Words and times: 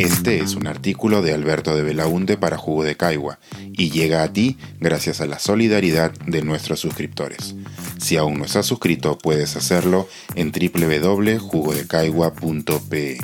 Este 0.00 0.38
es 0.38 0.54
un 0.54 0.66
artículo 0.66 1.20
de 1.20 1.34
Alberto 1.34 1.76
de 1.76 1.82
Belaunte 1.82 2.38
para 2.38 2.56
Jugo 2.56 2.84
de 2.84 2.96
Caigua 2.96 3.38
y 3.70 3.90
llega 3.90 4.22
a 4.22 4.32
ti 4.32 4.56
gracias 4.78 5.20
a 5.20 5.26
la 5.26 5.38
solidaridad 5.38 6.12
de 6.26 6.40
nuestros 6.40 6.80
suscriptores. 6.80 7.54
Si 7.98 8.16
aún 8.16 8.38
no 8.38 8.46
estás 8.46 8.64
suscrito, 8.64 9.18
puedes 9.18 9.56
hacerlo 9.56 10.08
en 10.36 10.52
www.jugodecaigua.pe. 10.52 13.18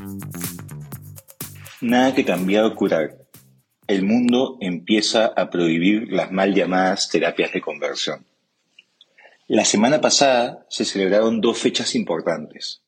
Nada 1.81 2.15
que 2.15 2.27
cambiar 2.27 2.65
o 2.65 2.75
curar. 2.75 3.17
El 3.87 4.03
mundo 4.03 4.59
empieza 4.61 5.33
a 5.35 5.49
prohibir 5.49 6.13
las 6.13 6.31
mal 6.31 6.55
llamadas 6.55 7.09
terapias 7.09 7.55
de 7.55 7.63
conversión. 7.63 8.27
La 9.49 9.65
semana 9.65 10.03
pasada 10.03 10.67
se 10.69 10.85
celebraron 10.85 11.41
dos 11.41 11.57
fechas 11.57 11.95
importantes. 11.95 12.83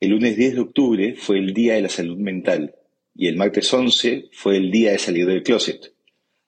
El 0.00 0.12
lunes 0.12 0.34
10 0.34 0.54
de 0.54 0.60
octubre 0.60 1.14
fue 1.14 1.36
el 1.36 1.52
Día 1.52 1.74
de 1.74 1.82
la 1.82 1.90
Salud 1.90 2.16
Mental 2.16 2.74
y 3.18 3.26
el 3.26 3.36
martes 3.36 3.74
11 3.74 4.30
fue 4.32 4.56
el 4.56 4.70
Día 4.70 4.92
de 4.92 4.98
Salir 4.98 5.26
del 5.26 5.42
Closet, 5.42 5.92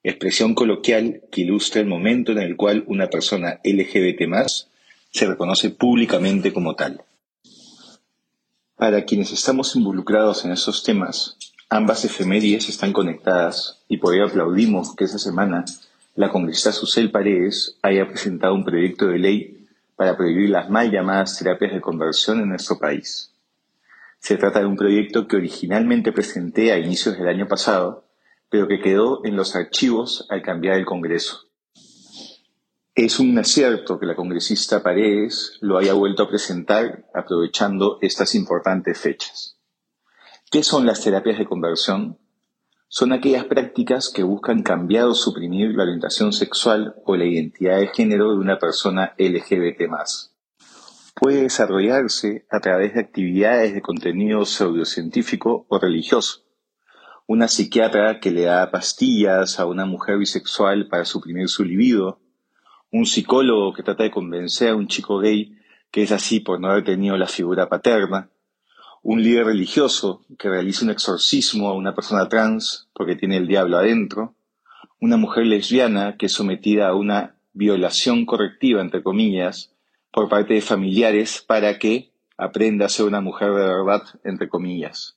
expresión 0.04 0.54
coloquial 0.54 1.22
que 1.32 1.40
ilustra 1.40 1.80
el 1.80 1.88
momento 1.88 2.30
en 2.30 2.38
el 2.38 2.56
cual 2.56 2.84
una 2.86 3.08
persona 3.10 3.60
LGBT 3.64 4.22
se 5.10 5.26
reconoce 5.26 5.70
públicamente 5.70 6.52
como 6.52 6.76
tal. 6.76 7.02
Para 8.76 9.04
quienes 9.04 9.32
estamos 9.32 9.74
involucrados 9.74 10.44
en 10.44 10.52
estos 10.52 10.84
temas, 10.84 11.36
ambas 11.68 12.04
efemérides 12.04 12.68
están 12.68 12.92
conectadas 12.92 13.82
y 13.88 13.96
por 13.96 14.14
ello 14.14 14.26
aplaudimos 14.26 14.94
que 14.94 15.04
esa 15.04 15.18
semana 15.18 15.64
la 16.14 16.30
congresista 16.30 16.70
Susel 16.70 17.10
Paredes 17.10 17.78
haya 17.82 18.06
presentado 18.06 18.54
un 18.54 18.64
proyecto 18.64 19.08
de 19.08 19.18
ley 19.18 19.66
para 19.96 20.16
prohibir 20.16 20.50
las 20.50 20.70
mal 20.70 20.88
llamadas 20.88 21.36
terapias 21.36 21.72
de 21.72 21.80
conversión 21.80 22.40
en 22.40 22.50
nuestro 22.50 22.78
país. 22.78 23.32
Se 24.20 24.36
trata 24.36 24.60
de 24.60 24.66
un 24.66 24.76
proyecto 24.76 25.26
que 25.26 25.36
originalmente 25.36 26.12
presenté 26.12 26.72
a 26.72 26.78
inicios 26.78 27.16
del 27.18 27.26
año 27.26 27.48
pasado, 27.48 28.06
pero 28.50 28.68
que 28.68 28.80
quedó 28.80 29.24
en 29.24 29.34
los 29.34 29.56
archivos 29.56 30.26
al 30.28 30.42
cambiar 30.42 30.76
el 30.76 30.84
Congreso. 30.84 31.48
Es 32.94 33.18
un 33.18 33.38
acierto 33.38 33.98
que 33.98 34.04
la 34.04 34.14
congresista 34.14 34.82
Paredes 34.82 35.56
lo 35.62 35.78
haya 35.78 35.94
vuelto 35.94 36.24
a 36.24 36.28
presentar 36.28 37.06
aprovechando 37.14 37.98
estas 38.02 38.34
importantes 38.34 38.98
fechas. 38.98 39.58
¿Qué 40.50 40.62
son 40.62 40.84
las 40.84 41.02
terapias 41.02 41.38
de 41.38 41.46
conversión? 41.46 42.18
Son 42.88 43.12
aquellas 43.12 43.44
prácticas 43.44 44.10
que 44.10 44.22
buscan 44.22 44.62
cambiar 44.62 45.06
o 45.06 45.14
suprimir 45.14 45.74
la 45.74 45.84
orientación 45.84 46.34
sexual 46.34 46.94
o 47.06 47.16
la 47.16 47.24
identidad 47.24 47.78
de 47.78 47.88
género 47.88 48.32
de 48.32 48.38
una 48.38 48.58
persona 48.58 49.14
LGBT 49.16 49.88
puede 51.14 51.42
desarrollarse 51.42 52.46
a 52.50 52.60
través 52.60 52.94
de 52.94 53.00
actividades 53.00 53.74
de 53.74 53.82
contenido 53.82 54.44
pseudocientífico 54.44 55.66
o 55.68 55.78
religioso. 55.78 56.44
Una 57.26 57.48
psiquiatra 57.48 58.20
que 58.20 58.30
le 58.30 58.42
da 58.42 58.70
pastillas 58.70 59.60
a 59.60 59.66
una 59.66 59.86
mujer 59.86 60.18
bisexual 60.18 60.88
para 60.88 61.04
suprimir 61.04 61.48
su 61.48 61.64
libido, 61.64 62.20
un 62.90 63.06
psicólogo 63.06 63.72
que 63.72 63.82
trata 63.82 64.02
de 64.02 64.10
convencer 64.10 64.70
a 64.70 64.76
un 64.76 64.88
chico 64.88 65.18
gay 65.18 65.56
que 65.90 66.02
es 66.02 66.12
así 66.12 66.40
por 66.40 66.60
no 66.60 66.70
haber 66.70 66.84
tenido 66.84 67.16
la 67.16 67.26
figura 67.26 67.68
paterna, 67.68 68.30
un 69.02 69.22
líder 69.22 69.46
religioso 69.46 70.24
que 70.38 70.48
realiza 70.48 70.84
un 70.84 70.90
exorcismo 70.90 71.68
a 71.68 71.74
una 71.74 71.94
persona 71.94 72.28
trans 72.28 72.88
porque 72.92 73.16
tiene 73.16 73.36
el 73.36 73.46
diablo 73.46 73.78
adentro, 73.78 74.34
una 75.00 75.16
mujer 75.16 75.46
lesbiana 75.46 76.16
que 76.16 76.26
es 76.26 76.32
sometida 76.32 76.88
a 76.88 76.94
una 76.94 77.36
violación 77.52 78.26
correctiva, 78.26 78.80
entre 78.80 79.02
comillas, 79.02 79.69
por 80.10 80.28
parte 80.28 80.54
de 80.54 80.60
familiares 80.60 81.44
para 81.46 81.78
que 81.78 82.12
aprenda 82.36 82.86
a 82.86 82.88
ser 82.88 83.06
una 83.06 83.20
mujer 83.20 83.48
de 83.48 83.66
verdad, 83.66 84.02
entre 84.24 84.48
comillas. 84.48 85.16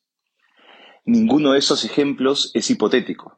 Ninguno 1.05 1.53
de 1.53 1.59
esos 1.59 1.83
ejemplos 1.85 2.51
es 2.53 2.69
hipotético. 2.69 3.37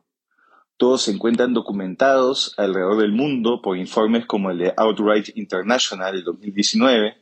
Todos 0.77 1.03
se 1.03 1.11
encuentran 1.11 1.53
documentados 1.53 2.53
alrededor 2.57 2.97
del 2.97 3.13
mundo 3.13 3.61
por 3.61 3.77
informes 3.77 4.25
como 4.25 4.51
el 4.51 4.57
de 4.57 4.73
Outright 4.75 5.29
International 5.37 6.13
del 6.13 6.23
2019, 6.25 7.15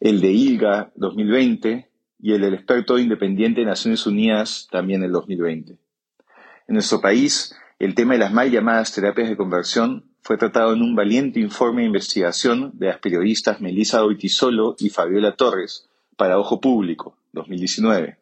el 0.00 0.20
de 0.20 0.30
ILGA 0.30 0.92
2020 0.94 1.90
y 2.20 2.32
el 2.32 2.40
del 2.42 2.54
experto 2.54 2.98
independiente 2.98 3.60
de 3.60 3.66
Naciones 3.66 4.06
Unidas 4.06 4.68
también 4.70 5.02
el 5.02 5.12
2020. 5.12 5.72
En 5.72 6.74
nuestro 6.74 7.00
país, 7.00 7.54
el 7.78 7.94
tema 7.94 8.14
de 8.14 8.20
las 8.20 8.32
mal 8.32 8.50
llamadas 8.50 8.94
terapias 8.94 9.28
de 9.28 9.36
conversión 9.36 10.13
fue 10.24 10.38
tratado 10.38 10.72
en 10.72 10.80
un 10.80 10.96
valiente 10.96 11.38
informe 11.38 11.82
de 11.82 11.88
investigación 11.88 12.70
de 12.78 12.86
las 12.86 12.98
periodistas 12.98 13.60
Melissa 13.60 13.98
Doitisolo 13.98 14.74
y 14.78 14.88
Fabiola 14.88 15.36
Torres 15.36 15.90
para 16.16 16.38
Ojo 16.38 16.62
Público, 16.62 17.18
2019. 17.32 18.16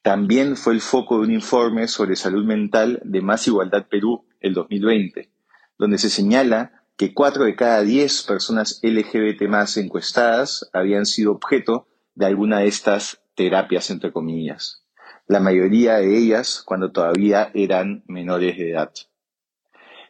También 0.00 0.56
fue 0.56 0.72
el 0.72 0.80
foco 0.80 1.18
de 1.18 1.26
un 1.26 1.32
informe 1.32 1.88
sobre 1.88 2.16
salud 2.16 2.46
mental 2.46 3.00
de 3.04 3.20
Más 3.20 3.46
Igualdad 3.46 3.86
Perú, 3.86 4.24
el 4.40 4.54
2020, 4.54 5.30
donde 5.76 5.98
se 5.98 6.08
señala 6.08 6.84
que 6.96 7.12
cuatro 7.12 7.44
de 7.44 7.54
cada 7.54 7.82
diez 7.82 8.22
personas 8.22 8.80
LGBT 8.82 9.42
más 9.42 9.76
encuestadas 9.76 10.70
habían 10.72 11.04
sido 11.04 11.32
objeto 11.32 11.86
de 12.14 12.24
alguna 12.24 12.60
de 12.60 12.68
estas 12.68 13.20
terapias, 13.34 13.90
entre 13.90 14.10
comillas. 14.10 14.86
La 15.26 15.40
mayoría 15.40 15.96
de 15.96 16.16
ellas 16.16 16.62
cuando 16.64 16.92
todavía 16.92 17.50
eran 17.52 18.04
menores 18.06 18.56
de 18.56 18.70
edad. 18.70 18.90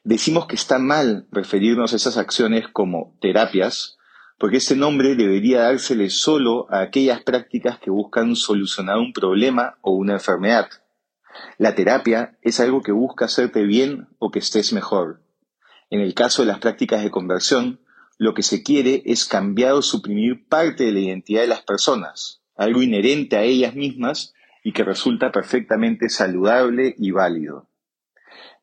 Decimos 0.08 0.46
que 0.46 0.54
está 0.54 0.78
mal 0.78 1.26
referirnos 1.32 1.92
a 1.92 1.96
esas 1.96 2.16
acciones 2.16 2.68
como 2.68 3.18
terapias, 3.20 3.98
porque 4.38 4.58
este 4.58 4.76
nombre 4.76 5.16
debería 5.16 5.62
dársele 5.62 6.10
solo 6.10 6.72
a 6.72 6.82
aquellas 6.82 7.24
prácticas 7.24 7.80
que 7.80 7.90
buscan 7.90 8.36
solucionar 8.36 8.98
un 8.98 9.12
problema 9.12 9.78
o 9.80 9.96
una 9.96 10.12
enfermedad. 10.12 10.68
La 11.58 11.74
terapia 11.74 12.38
es 12.40 12.60
algo 12.60 12.82
que 12.82 12.92
busca 12.92 13.24
hacerte 13.24 13.64
bien 13.64 14.06
o 14.20 14.30
que 14.30 14.38
estés 14.38 14.72
mejor. 14.72 15.24
En 15.90 16.00
el 16.00 16.14
caso 16.14 16.42
de 16.42 16.52
las 16.52 16.60
prácticas 16.60 17.02
de 17.02 17.10
conversión, 17.10 17.80
lo 18.16 18.32
que 18.32 18.44
se 18.44 18.62
quiere 18.62 19.02
es 19.06 19.24
cambiar 19.24 19.72
o 19.72 19.82
suprimir 19.82 20.46
parte 20.46 20.84
de 20.84 20.92
la 20.92 21.00
identidad 21.00 21.40
de 21.40 21.48
las 21.48 21.62
personas, 21.62 22.44
algo 22.54 22.80
inherente 22.80 23.34
a 23.38 23.42
ellas 23.42 23.74
mismas 23.74 24.34
y 24.62 24.70
que 24.72 24.84
resulta 24.84 25.32
perfectamente 25.32 26.08
saludable 26.08 26.94
y 26.96 27.10
válido. 27.10 27.68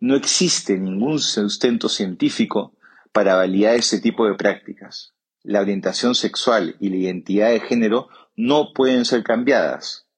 No 0.06 0.18
existe 0.18 0.78
ningún 0.78 1.18
sustento 1.18 1.88
científico 1.88 2.76
para 3.14 3.36
validar 3.36 3.76
ese 3.76 4.02
tipo 4.02 4.26
de 4.26 4.34
prácticas. 4.34 5.14
La 5.44 5.62
orientación 5.62 6.14
sexual 6.14 6.76
y 6.82 6.90
la 6.90 6.98
identidad 6.98 7.52
de 7.52 7.62
género 7.62 8.10
no 8.36 8.74
pueden 8.74 9.06
ser 9.06 9.24
cambiadas. 9.24 10.10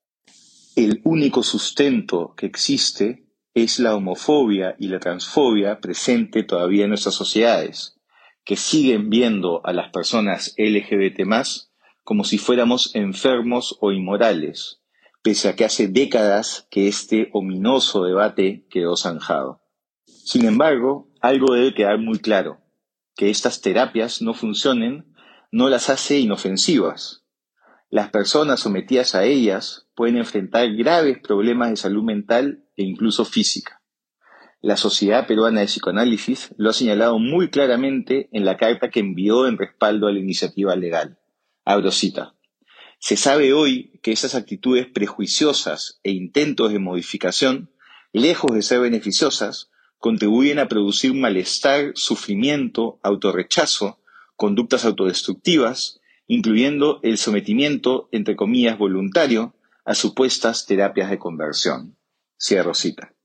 El 0.75 1.01
único 1.03 1.43
sustento 1.43 2.33
que 2.35 2.47
existe 2.47 3.27
es 3.53 3.77
la 3.77 3.93
homofobia 3.93 4.75
y 4.79 4.87
la 4.87 4.99
transfobia 4.99 5.79
presente 5.79 6.41
todavía 6.41 6.85
en 6.85 6.89
nuestras 6.89 7.13
sociedades, 7.13 7.95
que 8.43 8.55
siguen 8.55 9.11
viendo 9.11 9.63
a 9.67 9.71
las 9.71 9.91
personas 9.91 10.55
LGBT 10.57 11.19
como 12.03 12.23
si 12.23 12.39
fuéramos 12.39 12.89
enfermos 12.95 13.77
o 13.81 13.91
inmorales, 13.91 14.81
pese 15.21 15.47
a 15.47 15.55
que 15.55 15.63
hace 15.63 15.87
décadas 15.87 16.65
que 16.71 16.87
este 16.87 17.29
ominoso 17.33 18.03
debate 18.03 18.65
quedó 18.71 18.97
zanjado. 18.97 19.61
Sin 20.25 20.43
embargo, 20.45 21.07
algo 21.21 21.53
debe 21.53 21.75
quedar 21.75 21.99
muy 21.99 22.17
claro, 22.17 22.57
que 23.15 23.29
estas 23.29 23.61
terapias 23.61 24.23
no 24.23 24.33
funcionen 24.33 25.05
no 25.51 25.69
las 25.69 25.91
hace 25.91 26.17
inofensivas. 26.17 27.23
Las 27.91 28.09
personas 28.09 28.59
sometidas 28.59 29.13
a 29.13 29.23
ellas 29.23 29.87
pueden 29.93 30.17
enfrentar 30.17 30.75
graves 30.75 31.19
problemas 31.19 31.69
de 31.69 31.75
salud 31.75 32.03
mental 32.03 32.65
e 32.75 32.81
incluso 32.81 33.23
física. 33.23 33.83
La 34.61 34.77
Sociedad 34.77 35.27
Peruana 35.27 35.59
de 35.59 35.67
Psicoanálisis 35.67 36.55
lo 36.57 36.71
ha 36.71 36.73
señalado 36.73 37.19
muy 37.19 37.51
claramente 37.51 38.27
en 38.31 38.45
la 38.45 38.57
carta 38.57 38.89
que 38.89 39.01
envió 39.01 39.47
en 39.47 39.59
respaldo 39.59 40.07
a 40.07 40.11
la 40.11 40.17
iniciativa 40.17 40.75
legal. 40.75 41.19
Abro 41.65 41.91
cita. 41.91 42.33
Se 42.97 43.15
sabe 43.15 43.53
hoy 43.53 43.99
que 44.01 44.11
esas 44.11 44.33
actitudes 44.33 44.87
prejuiciosas 44.87 45.99
e 46.01 46.09
intentos 46.09 46.71
de 46.71 46.79
modificación, 46.79 47.69
lejos 48.11 48.55
de 48.55 48.63
ser 48.63 48.79
beneficiosas, 48.79 49.69
contribuyen 50.05 50.59
a 50.59 50.67
producir 50.67 51.15
malestar, 51.15 51.93
sufrimiento, 51.95 52.99
autorrechazo, 53.01 53.99
conductas 54.35 54.85
autodestructivas, 54.85 55.99
incluyendo 56.27 56.99
el 57.01 57.17
sometimiento, 57.17 58.07
entre 58.11 58.35
comillas, 58.35 58.77
voluntario 58.77 59.55
a 59.83 59.95
supuestas 59.95 60.67
terapias 60.67 61.09
de 61.09 61.17
conversión. 61.17 61.97
Cierro 62.39 62.75
cita. 62.75 63.15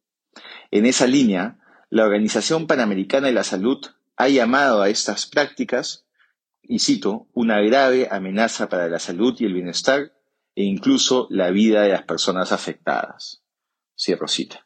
En 0.70 0.86
esa 0.86 1.06
línea, 1.06 1.58
la 1.90 2.04
Organización 2.06 2.66
Panamericana 2.66 3.26
de 3.26 3.34
la 3.34 3.44
Salud 3.44 3.84
ha 4.16 4.28
llamado 4.30 4.80
a 4.80 4.88
estas 4.88 5.26
prácticas, 5.26 6.06
y 6.62 6.78
cito, 6.78 7.26
una 7.34 7.60
grave 7.60 8.08
amenaza 8.10 8.70
para 8.70 8.88
la 8.88 9.00
salud 9.00 9.36
y 9.38 9.44
el 9.44 9.52
bienestar 9.52 10.14
e 10.54 10.62
incluso 10.62 11.26
la 11.28 11.50
vida 11.50 11.82
de 11.82 11.90
las 11.90 12.04
personas 12.04 12.52
afectadas. 12.52 13.42
Cierro 13.94 14.28
cita. 14.28 14.64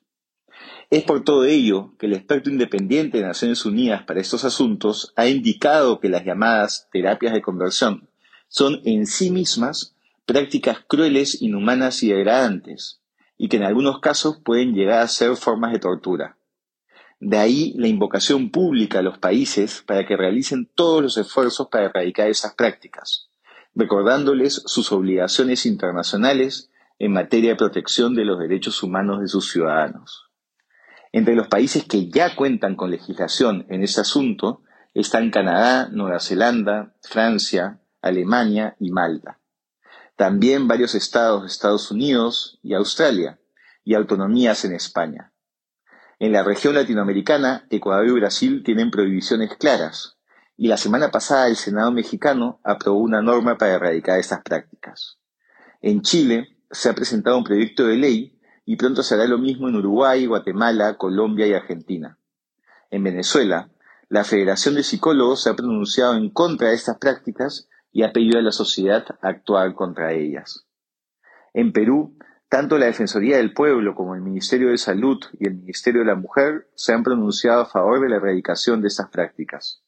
Es 0.94 1.02
por 1.02 1.24
todo 1.24 1.44
ello 1.44 1.90
que 1.98 2.06
el 2.06 2.12
experto 2.12 2.50
independiente 2.50 3.18
de 3.18 3.24
Naciones 3.24 3.66
Unidas 3.66 4.04
para 4.04 4.20
estos 4.20 4.44
asuntos 4.44 5.12
ha 5.16 5.26
indicado 5.26 5.98
que 5.98 6.08
las 6.08 6.24
llamadas 6.24 6.86
terapias 6.92 7.32
de 7.32 7.42
conversión 7.42 8.08
son 8.46 8.80
en 8.84 9.08
sí 9.08 9.32
mismas 9.32 9.96
prácticas 10.24 10.84
crueles, 10.86 11.42
inhumanas 11.42 12.00
y 12.04 12.12
degradantes, 12.12 13.00
y 13.36 13.48
que 13.48 13.56
en 13.56 13.64
algunos 13.64 13.98
casos 13.98 14.38
pueden 14.44 14.72
llegar 14.72 15.00
a 15.00 15.08
ser 15.08 15.34
formas 15.34 15.72
de 15.72 15.80
tortura. 15.80 16.36
De 17.18 17.38
ahí 17.38 17.74
la 17.76 17.88
invocación 17.88 18.50
pública 18.50 19.00
a 19.00 19.02
los 19.02 19.18
países 19.18 19.82
para 19.84 20.06
que 20.06 20.16
realicen 20.16 20.70
todos 20.76 21.02
los 21.02 21.16
esfuerzos 21.16 21.66
para 21.72 21.86
erradicar 21.86 22.28
esas 22.28 22.54
prácticas, 22.54 23.30
recordándoles 23.74 24.62
sus 24.66 24.92
obligaciones 24.92 25.66
internacionales 25.66 26.70
en 27.00 27.10
materia 27.10 27.50
de 27.50 27.56
protección 27.56 28.14
de 28.14 28.24
los 28.24 28.38
derechos 28.38 28.80
humanos 28.84 29.22
de 29.22 29.26
sus 29.26 29.50
ciudadanos. 29.50 30.30
Entre 31.16 31.36
los 31.36 31.46
países 31.46 31.84
que 31.84 32.08
ya 32.08 32.34
cuentan 32.34 32.74
con 32.74 32.90
legislación 32.90 33.66
en 33.68 33.84
ese 33.84 34.00
asunto 34.00 34.62
están 34.94 35.30
Canadá, 35.30 35.88
Nueva 35.92 36.18
Zelanda, 36.18 36.96
Francia, 37.02 37.78
Alemania 38.02 38.74
y 38.80 38.90
Malta. 38.90 39.38
También 40.16 40.66
varios 40.66 40.96
estados 40.96 41.42
de 41.42 41.46
Estados 41.46 41.92
Unidos 41.92 42.58
y 42.64 42.74
Australia 42.74 43.38
y 43.84 43.94
autonomías 43.94 44.64
en 44.64 44.74
España. 44.74 45.32
En 46.18 46.32
la 46.32 46.42
región 46.42 46.74
latinoamericana, 46.74 47.64
Ecuador 47.70 48.08
y 48.08 48.12
Brasil 48.18 48.64
tienen 48.64 48.90
prohibiciones 48.90 49.56
claras, 49.56 50.16
y 50.56 50.66
la 50.66 50.76
semana 50.76 51.12
pasada 51.12 51.46
el 51.46 51.54
Senado 51.54 51.92
mexicano 51.92 52.58
aprobó 52.64 52.98
una 52.98 53.22
norma 53.22 53.56
para 53.56 53.74
erradicar 53.74 54.18
estas 54.18 54.42
prácticas. 54.42 55.20
En 55.80 56.02
Chile 56.02 56.56
se 56.72 56.88
ha 56.88 56.92
presentado 56.92 57.38
un 57.38 57.44
proyecto 57.44 57.86
de 57.86 57.98
ley 57.98 58.33
y 58.64 58.76
pronto 58.76 59.02
se 59.02 59.14
hará 59.14 59.26
lo 59.26 59.38
mismo 59.38 59.68
en 59.68 59.76
Uruguay, 59.76 60.26
Guatemala, 60.26 60.96
Colombia 60.96 61.46
y 61.46 61.52
Argentina. 61.52 62.18
En 62.90 63.02
Venezuela, 63.02 63.70
la 64.08 64.24
Federación 64.24 64.74
de 64.74 64.82
Psicólogos 64.82 65.42
se 65.42 65.50
ha 65.50 65.56
pronunciado 65.56 66.14
en 66.14 66.30
contra 66.30 66.68
de 66.68 66.74
estas 66.74 66.98
prácticas 66.98 67.68
y 67.92 68.02
ha 68.02 68.12
pedido 68.12 68.38
a 68.38 68.42
la 68.42 68.52
sociedad 68.52 69.04
actuar 69.20 69.74
contra 69.74 70.12
ellas. 70.12 70.66
En 71.52 71.72
Perú, 71.72 72.16
tanto 72.48 72.78
la 72.78 72.86
Defensoría 72.86 73.36
del 73.36 73.52
Pueblo 73.52 73.94
como 73.94 74.14
el 74.14 74.20
Ministerio 74.20 74.70
de 74.70 74.78
Salud 74.78 75.18
y 75.38 75.46
el 75.46 75.54
Ministerio 75.54 76.00
de 76.00 76.06
la 76.06 76.14
Mujer 76.14 76.68
se 76.74 76.92
han 76.92 77.02
pronunciado 77.02 77.62
a 77.62 77.66
favor 77.66 78.00
de 78.00 78.08
la 78.08 78.16
erradicación 78.16 78.80
de 78.80 78.88
estas 78.88 79.08
prácticas. 79.10 79.82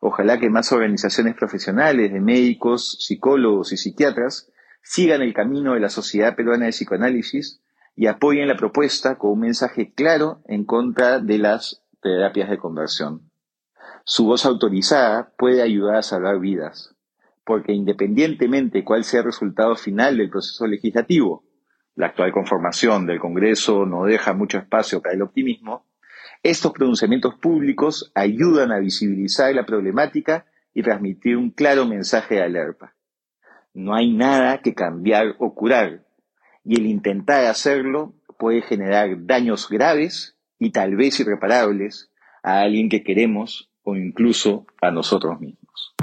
Ojalá 0.00 0.38
que 0.38 0.50
más 0.50 0.70
organizaciones 0.72 1.34
profesionales 1.34 2.12
de 2.12 2.20
médicos, 2.20 2.98
psicólogos 3.00 3.72
y 3.72 3.78
psiquiatras 3.78 4.50
sigan 4.82 5.22
el 5.22 5.32
camino 5.32 5.72
de 5.72 5.80
la 5.80 5.88
Sociedad 5.88 6.36
Peruana 6.36 6.66
de 6.66 6.72
Psicoanálisis 6.72 7.62
y 7.96 8.06
apoyen 8.06 8.48
la 8.48 8.56
propuesta 8.56 9.16
con 9.16 9.32
un 9.32 9.40
mensaje 9.40 9.92
claro 9.92 10.42
en 10.46 10.64
contra 10.64 11.20
de 11.20 11.38
las 11.38 11.82
terapias 12.00 12.50
de 12.50 12.58
conversión. 12.58 13.30
Su 14.04 14.26
voz 14.26 14.44
autorizada 14.44 15.32
puede 15.38 15.62
ayudar 15.62 15.96
a 15.96 16.02
salvar 16.02 16.38
vidas, 16.38 16.94
porque 17.44 17.72
independientemente 17.72 18.84
cuál 18.84 19.04
sea 19.04 19.20
el 19.20 19.26
resultado 19.26 19.76
final 19.76 20.16
del 20.16 20.30
proceso 20.30 20.66
legislativo, 20.66 21.44
la 21.94 22.06
actual 22.06 22.32
conformación 22.32 23.06
del 23.06 23.20
Congreso 23.20 23.86
no 23.86 24.04
deja 24.04 24.32
mucho 24.32 24.58
espacio 24.58 25.00
para 25.00 25.14
el 25.14 25.22
optimismo, 25.22 25.86
estos 26.42 26.72
pronunciamientos 26.72 27.36
públicos 27.36 28.12
ayudan 28.14 28.72
a 28.72 28.78
visibilizar 28.78 29.54
la 29.54 29.64
problemática 29.64 30.44
y 30.74 30.82
transmitir 30.82 31.36
un 31.36 31.50
claro 31.50 31.86
mensaje 31.86 32.34
de 32.34 32.42
alerta. 32.42 32.94
No 33.72 33.94
hay 33.94 34.12
nada 34.12 34.58
que 34.58 34.74
cambiar 34.74 35.36
o 35.38 35.54
curar, 35.54 36.03
y 36.64 36.76
el 36.76 36.86
intentar 36.86 37.44
hacerlo 37.44 38.14
puede 38.38 38.62
generar 38.62 39.26
daños 39.26 39.68
graves 39.68 40.36
y 40.58 40.70
tal 40.70 40.96
vez 40.96 41.20
irreparables 41.20 42.10
a 42.42 42.60
alguien 42.60 42.88
que 42.88 43.02
queremos 43.02 43.70
o 43.82 43.96
incluso 43.96 44.66
a 44.80 44.90
nosotros 44.90 45.40
mismos. 45.40 45.94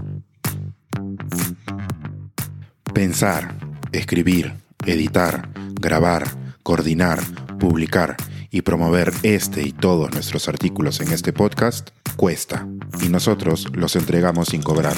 Pensar, 2.93 3.55
escribir, 3.91 4.53
editar, 4.85 5.49
grabar, 5.79 6.23
coordinar, 6.63 7.19
publicar 7.59 8.15
y 8.51 8.61
promover 8.61 9.11
este 9.23 9.63
y 9.63 9.71
todos 9.71 10.11
nuestros 10.11 10.47
artículos 10.47 10.99
en 11.01 11.11
este 11.11 11.33
podcast 11.33 11.89
cuesta 12.17 12.67
y 13.03 13.09
nosotros 13.09 13.67
los 13.73 13.95
entregamos 13.95 14.49
sin 14.49 14.61
cobrar. 14.61 14.97